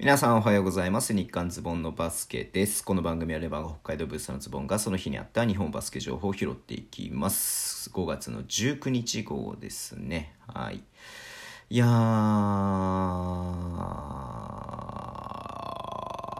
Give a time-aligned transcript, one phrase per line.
[0.00, 1.12] 皆さんおはようございます。
[1.12, 2.84] 日刊ズボンのバスケです。
[2.84, 7.90] この番組はレバンが北海道ブースのズボンがその日にあった日本バスケ情報を拾っていきます。
[7.90, 10.36] 5月の19日号ですね。
[10.46, 10.84] はい。
[11.70, 11.88] いやー、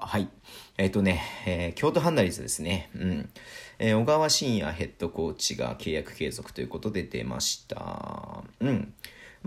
[0.07, 0.29] はい。
[0.77, 2.91] えっ、とね、えー京都ハンナリーズですね。
[2.95, 3.29] うん。
[3.81, 8.45] えー小川真也ヘッドコーチが契約継続ということで出ました。
[8.61, 8.95] うん。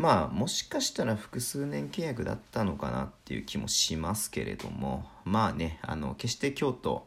[0.01, 5.05] まあもしかしたら複数年契約だったのかなっていう気もしますけれども。
[5.23, 7.05] まあねあの決して京都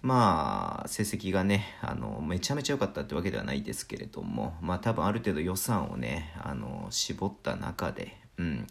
[0.00, 4.56] まあ成績がねあのめちゃめちゃ良かったってわけではないですけれども。
[4.62, 8.66] まあ多分ある程度予算をねあの絞った中でうん。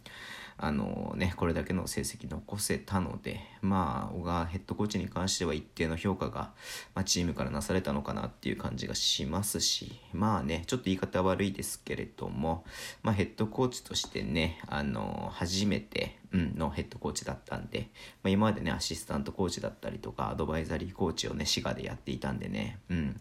[0.61, 6.51] あのね、これだけの成績残せたので、まあ、小川ヘッドコーチに関しては一定の評価が、
[6.93, 12.65] まあ、チームからなされたのかなっていう感じがしますし、まあね、ちょっと言い方悪いですけれども、
[13.03, 17.89] まあ、ヘッドコーチとしてね、あの、初めて、うん、のヘッドコーチだったんで、
[18.23, 23.19] まあ、今までね、アシスタントコーチだったりとか、アドバイザリーコーチをね、滋賀でやっていたんでね、うん。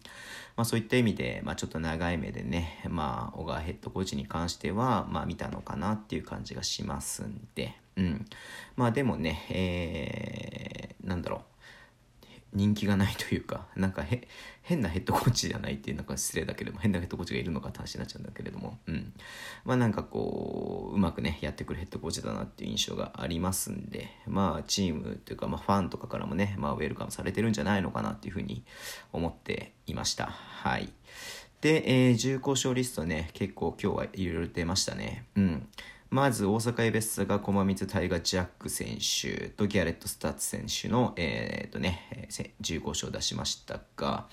[0.55, 8.25] まあ、そういった意味で、まあ、ちょっと長い目でね、まあ、小川ヘッドコーチに関しては、まあ、見たのかなっていう感じがしますんで、うん。
[8.75, 11.58] まあ、でもね、えー、なんだろう。
[12.53, 14.27] 人気がないというか、なんかへ
[14.61, 19.13] 変なヘッドコーチじゃないっていうのが失礼だけれども、変なヘッドコーチがいるのかって話になっちゃうんだけれども、うん。
[19.65, 28.63] まあなんかこう、うまくね、やってくるヘッドコーチだなっていう印象がありますんで、まあチームというか、まあファンとかからもね、まあウェルカムされてるんじゃないのかなっていうふうに
[29.13, 30.27] 思っていました。
[30.27, 30.91] はい。
[31.61, 35.25] で、えー自由交渉リストね、結構今日はいろいろ出ましたね。
[35.35, 35.67] うん。
[36.09, 42.27] まず大阪エベッサが駒水大河ジャック選手とギャレット・スタッツ選手の、えーっとね、
[42.61, 44.27] 自由交渉を出しましたが、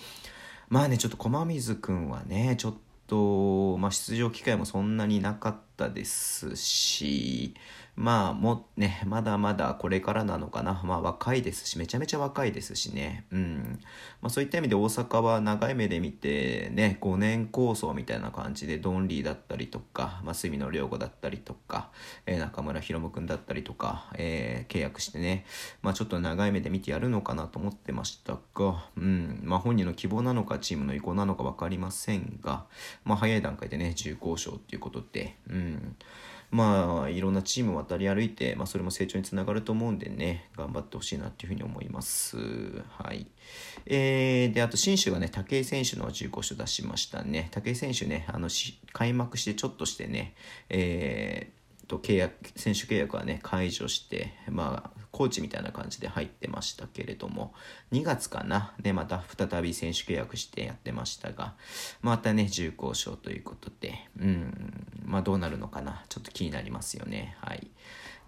[0.68, 2.74] まあね、ちょっと駒水君はね、ちょっ
[3.06, 7.54] と、まあ出場機会もそんなになかったたですし、
[7.96, 10.82] まあもね、まだまだこれからなのかな。
[10.84, 13.24] まあ若いですし、めちゃめちゃ若いですしね。
[13.32, 13.80] うん。
[14.20, 21.90] まあそういった意味で大阪は長い目で見て、ね、5年構想みたいな感じで、ドンリーだったりとか、まあ隅野良子だったりとか、
[22.26, 25.46] えー中村博夢くんだったりとか、えー契約してね、
[25.80, 29.40] まあちょっと長い目で見てやるのかなと思ってましたが、うん。
[29.42, 32.66] まあ本人の希望なのか、チームの意向なのか分かりませんが、
[33.04, 35.65] まあ早い段階でね、重厚賞っていうことで、うん。
[36.50, 42.36] まあいろんなチーム渡り歩いて、まあ、それも成長につながると思うんでね頑張ってほしいなっていうふうに思います。
[42.88, 43.26] はい。
[43.84, 47.48] えー、であと新州がね武井選手の15勝出しましたね。
[47.50, 50.34] 武井選手ねあのし開幕してちょっとしてね
[50.68, 51.56] えー
[51.86, 57.54] と契約選手契約はね解除してまあコーチみたいな感じで入ってましたけれども
[57.90, 61.54] 2月かなでまた再び選手契約してやってましたが
[62.02, 67.36] またね重厚賞ということでうんまあどうなるのかなちょっと気になりますよね。
[67.40, 67.66] はい。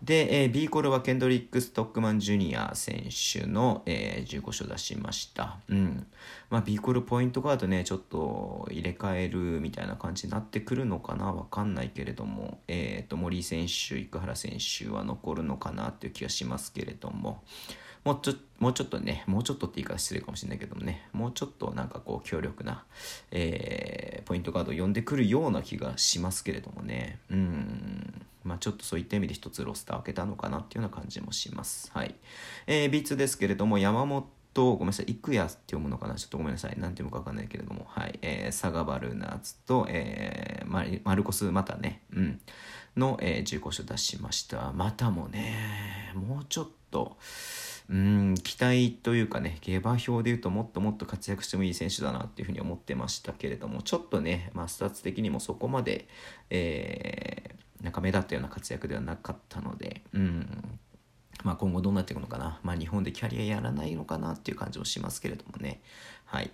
[0.03, 5.59] で、えー B コールはケンドリック・ストックマン・ジュニア選手の、えー、15勝出しました。
[5.69, 6.07] うん。
[6.51, 17.43] まあ、B コールポイントガードね、ちょっと入れ替えるみたいな感じになってくるのかなわかんないけれども、えっ、と、森井選手、生原選手は残るのかなっていう気がしますけれども、
[18.05, 22.85] もうちょもうちょっとね、もうちょっとって言い方失礼かもしれないけどもね、もうちょっとなんかこう強力な、
[23.31, 31.91] えーポイントガードを呼んでくるような気がしますけれどもね、うん、まあちょっとそういった意味で一つロスター開けたのかなっていうような感じもします。
[31.93, 32.15] はい。
[32.67, 36.17] えー、B2 ですけれども、山本ごめんなさい、幾谷って読むのかな？
[36.17, 36.71] ちょっとごめんなさい。
[36.81, 38.19] なんて読むかわかんないけれども、はい。
[38.23, 42.41] えー、佐賀バルナーズと、えーマルコス・またね、うん、
[42.97, 44.73] の、えー、15勝出しました。
[44.73, 47.17] またもね、もうちょっと、
[47.89, 56.09] うん、期待というかね、下馬評で言うともっともっと活躍してもいい選手だなっていうふうに思ってましたけれども、ちょっとね、まあ、スタッツ的にもそこまで、
[56.51, 60.79] えーなんか目立ったような活躍ではなかったので、うん、
[61.45, 65.81] まあ、今後どうなっていくのかな、まあ、日本でキャリアやらないのかなっていう感じもしますけれどもね。
[66.29, 66.51] はい。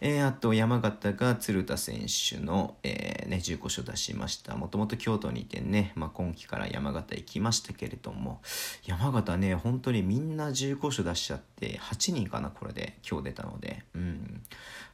[0.00, 4.56] えーあと山形が鶴田選手の、えーね、自由交渉出しました。
[4.56, 8.40] もともと京都にいてね、まあ、今季から山形行きましたけれども
[8.84, 14.42] 山形ね本当にみんな15勝出しちゃって8人かなこれで今日出たので、うん。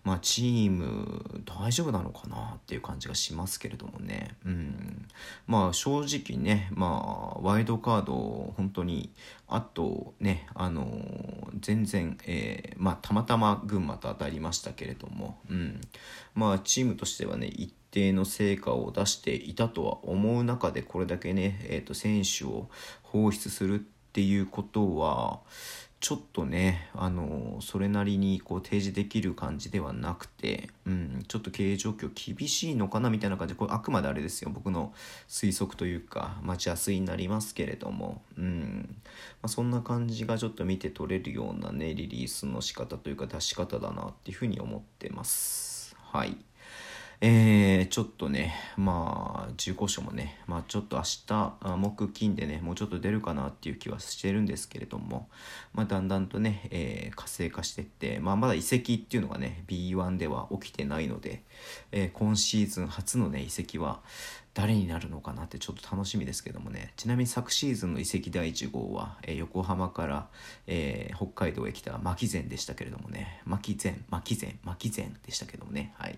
[0.02, 5.08] まあ、チーム大丈夫なのかなっていう感じがしますけれどもね、うん、
[5.46, 9.12] まあ正直ね、まあ、ワイドカード本当に
[9.46, 10.86] あとねあの
[11.60, 15.80] 全然、えーまあ、たまたま群馬と当たりましたけれども、うん、
[16.34, 22.68] まあチームとしてはね一定の成果を出していたとは思う中でこれだけね、えー、と選手を
[23.02, 25.40] 放出するっていうことは
[26.00, 34.50] ちょっとねあのそれなりにこう提示できる感じではなくて、うん、ちょっと経営状況厳しいのかなみたいな感じでこれあくまであれですよ。
[34.50, 34.94] 僕の
[35.28, 38.96] 推測というか待ちやすいになりますけれども、うん。
[39.42, 45.94] まあ、そんな感じがちょっと見て取れるようなねリリースの仕方というか出し方だなっていうふうに思ってます。
[45.98, 46.34] はい。
[47.22, 55.28] えー、ちょっとね、まあ、中古書もね、まあ、ちょっと明日、木金でね、もうちょっと出るかなっていう気はしてるんですけれども、
[55.74, 61.42] まあ、だんだんとね、えー、活性化していって、まあ、まだ移籍っていうのがね、B1 では起きてないので、
[61.92, 64.00] えー、今シーズン初のね、移籍は、
[64.52, 66.92] 誰になるのかなってちょっと楽しみですけどもね。
[66.96, 70.26] ちなみに昨シーズンの移籍第1号は、えー、横浜から、
[70.66, 73.42] えー、北海道へ来た牧前でしたけれどもね。
[73.44, 75.94] 牧前牧前牧前でしたけどもね。
[75.98, 76.16] はい。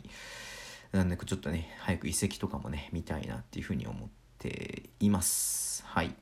[0.92, 4.08] なんでちょっとね、早く遺跡とかもね、見たいなっていうふうに思っ
[4.38, 5.84] ています。
[5.86, 6.14] はい。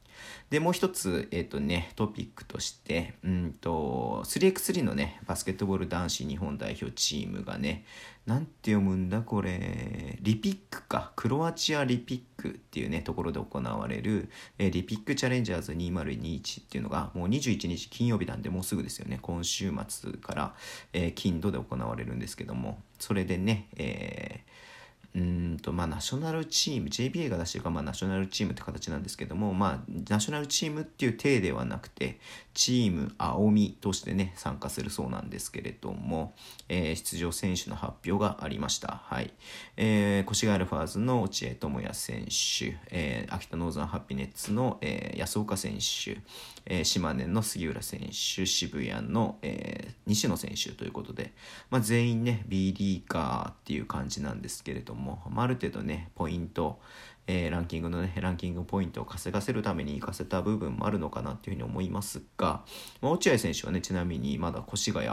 [0.51, 7.85] で、もう一つ、えっ、ー、とね、トピックとして、うんと、3x3 のね、バスケットボール男子日本代表チームがね、
[8.27, 14.29] なんて読むんだこれ、リピックか、クロアチアリピックっていうね、ところで行われる、
[14.59, 20.55] えー、リピックチャレンジャーズ2021っていうのが、もう21日金曜日なんで、もうすぐですよね、今週末から、
[20.93, 24.70] えー、金土で行われるんですけども、それでね、えー
[25.13, 32.21] うんとまあ、ナショナルチーム JBA が出してるか、まあ、ナショナルチームって形なんですけども、まあ、ナショナルチームっていう体ではなくて
[32.55, 36.35] チーム青みとしてね参加するそうなんですけれども、
[36.69, 39.33] えー、出場選手の発表がありました、はい。
[39.77, 46.19] えー、越谷アルファーズの落合智也選手、えー、秋田ノーザンハッピネッツの、えー、安岡選手、
[46.67, 51.33] えー、島根の杉浦選手渋谷の、えー、西野選手ということで、
[51.71, 56.79] まあ、全員ね B リーガーっていう感じなんですけれどもも、まあ、ある程度ねポイント、
[57.27, 62.63] えー、ランキングのねランキングポイントを稼がせるために行かせた部分もあるのかなっていうふうに思いますが、
[63.01, 65.07] まあ、落合選手はねちなみにまだ越谷、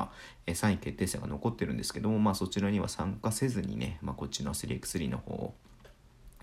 [0.46, 5.54] えー、3位決定戦が残ってるんですけども、まあ、そちらには参加せずにね、まあ、こっちの 3x3 の方を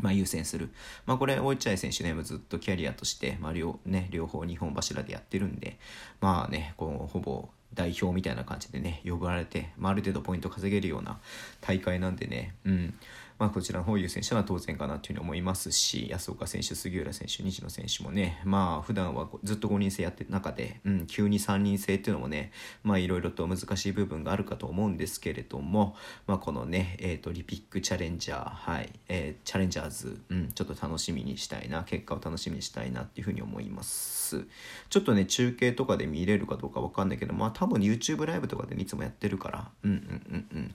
[0.01, 0.71] まあ、優先する。
[1.07, 5.79] まあ、これ、落合選手ね、ずっとキャリアとして、まあ両ね、両方日本柱でやってるんで、
[6.21, 11.21] まあね、こうほぼ代表みたいな感じでね、呼ばれて、まあ、ある程度ポイント稼げるような
[11.61, 12.95] 大会なんでね、うん。
[13.39, 22.53] まあ、こちらの方優先したのは当然かなというふうに思いますし、安岡選手、杉浦選手、西野選手もね、まあ、普段はずっと5人制やってる中で、うん、急に3人制っていうのもね、
[22.85, 25.97] まあ、いろいろと難しい部分があるかと思うんですけれども、
[26.27, 34.47] まあ、このね、えっ、ー、と、リピックチャレンジャー、はい、えー、チャレンジャーズ、うん、ちょっと楽しみにしたいな、結果を楽しみにしたいなっていうふうに思います。
[34.89, 40.75] ちょっとね、中継とかで見れるかどうかわかんないけど、まあ、多分 YouTube ライブとかで、いつもやってるから、うんうんうんうん、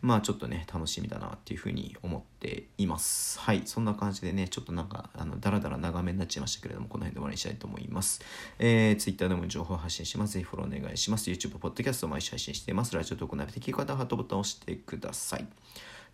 [0.00, 3.38] まあ、ちょっとね、楽しみだなっていうふうに思います思っています。
[3.38, 8.22] はい、そんな感じでね、ちょっとなんか、あの、だらだら長めになっちゃいましたけれども、この辺で終わりにしたいと思います。
[8.58, 10.34] えー、Twitter でも情報発信します。
[10.34, 11.30] ぜひフォローお願いします。
[11.30, 12.94] YouTube、Podcast を毎週配信しています。
[12.96, 15.46] ラジオトークなべて聞き方、ハートボタンを押してください。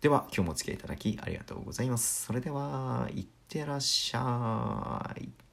[0.01, 2.25] では、今日もお付き合いいただきありがとうございます。
[2.25, 5.44] それでは、いってらっしゃい。